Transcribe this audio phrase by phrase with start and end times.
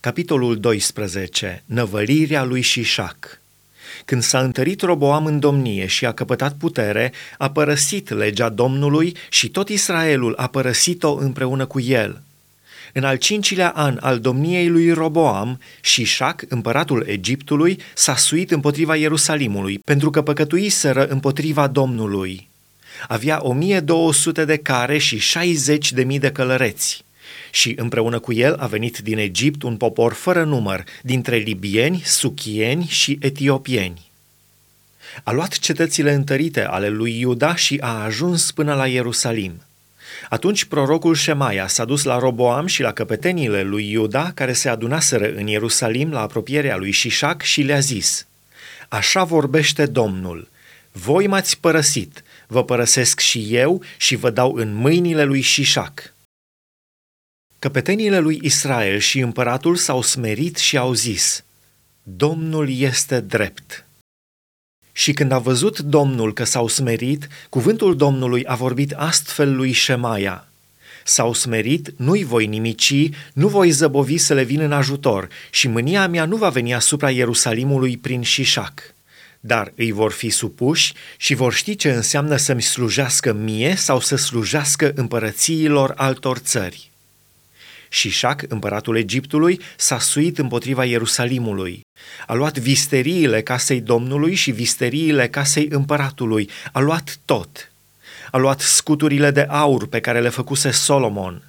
[0.00, 1.62] Capitolul 12.
[1.66, 3.40] Năvălirea lui Șișac
[4.04, 9.48] Când s-a întărit Roboam în domnie și a căpătat putere, a părăsit legea Domnului și
[9.48, 12.22] tot Israelul a părăsit-o împreună cu el.
[12.92, 19.78] În al cincilea an al domniei lui Roboam, Șișac, împăratul Egiptului, s-a suit împotriva Ierusalimului,
[19.78, 22.48] pentru că păcătuiseră împotriva Domnului.
[23.08, 27.06] Avea 1200 de care și 60 de mii de călăreți
[27.50, 32.86] și împreună cu el a venit din Egipt un popor fără număr, dintre libieni, suchieni
[32.88, 34.10] și etiopieni.
[35.22, 39.62] A luat cetățile întărite ale lui Iuda și a ajuns până la Ierusalim.
[40.28, 45.32] Atunci prorocul Șemaia s-a dus la Roboam și la căpeteniile lui Iuda, care se adunaseră
[45.34, 48.26] în Ierusalim la apropierea lui Șișac și le-a zis,
[48.88, 50.48] Așa vorbește Domnul,
[50.92, 56.12] voi m-ați părăsit, vă părăsesc și eu și vă dau în mâinile lui Șișac.
[57.60, 61.44] Căpeteniile lui Israel și împăratul s-au smerit și au zis,
[62.02, 63.86] Domnul este drept.
[64.92, 70.48] Și când a văzut Domnul că s-au smerit, cuvântul Domnului a vorbit astfel lui Șemaia.
[71.04, 76.08] S-au smerit, nu-i voi nimici, nu voi zăbovi să le vin în ajutor și mânia
[76.08, 78.94] mea nu va veni asupra Ierusalimului prin șișac.
[79.40, 84.16] Dar îi vor fi supuși și vor ști ce înseamnă să-mi slujească mie sau să
[84.16, 86.90] slujească împărățiilor altor țări.
[87.88, 91.80] Șișac, împăratul Egiptului, s-a suit împotriva Ierusalimului.
[92.26, 96.50] A luat visteriile casei Domnului și visteriile casei împăratului.
[96.72, 97.72] A luat tot.
[98.30, 101.42] A luat scuturile de aur pe care le făcuse Solomon.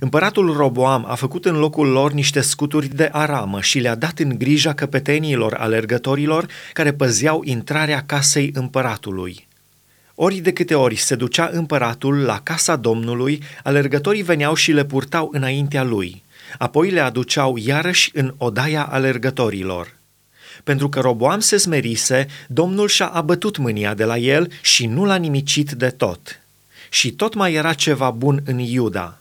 [0.00, 4.38] Împăratul Roboam a făcut în locul lor niște scuturi de aramă și le-a dat în
[4.38, 9.46] grija căpetenilor alergătorilor care păzeau intrarea casei împăratului.
[10.14, 15.28] Ori de câte ori se ducea împăratul la casa Domnului, alergătorii veneau și le purtau
[15.32, 16.22] înaintea lui,
[16.58, 19.96] apoi le aduceau iarăși în odaia alergătorilor.
[20.64, 25.16] Pentru că Roboam se smerise, Domnul și-a abătut mânia de la el și nu l-a
[25.16, 26.40] nimicit de tot.
[26.90, 29.18] Și tot mai era ceva bun în Iuda.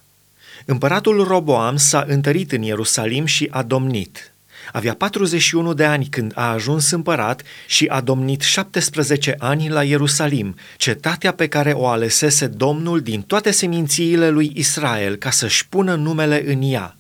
[0.66, 4.26] Împăratul Roboam s-a întărit în Ierusalim și a domnit–
[4.72, 10.56] avea 41 de ani când a ajuns împărat și a domnit 17 ani la Ierusalim,
[10.78, 16.52] cetatea pe care o alesese Domnul din toate semințiile lui Israel ca să-și pună numele
[16.52, 16.96] în ea.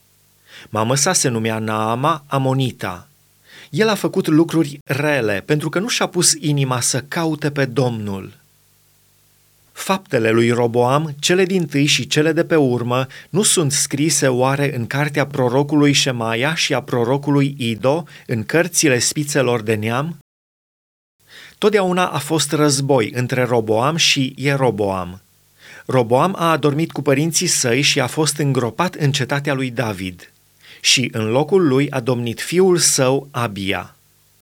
[0.69, 3.07] Mama sa se numea Naama Amonita.
[3.69, 8.40] El a făcut lucruri rele pentru că nu și-a pus inima să caute pe Domnul.
[9.81, 14.75] Faptele lui Roboam, cele din tâi și cele de pe urmă, nu sunt scrise oare
[14.75, 20.17] în cartea prorocului Șemaia și a prorocului Ido, în cărțile spițelor de neam?
[21.57, 25.21] Totdeauna a fost război între Roboam și Ieroboam.
[25.85, 30.31] Roboam a adormit cu părinții săi și a fost îngropat în cetatea lui David.
[30.81, 33.95] Și în locul lui a domnit fiul său Abia.